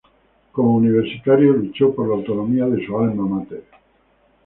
[0.51, 3.65] Como universitario, luchó por la autonomía de su "alma mater".